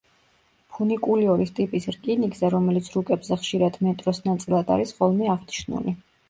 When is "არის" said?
4.79-4.97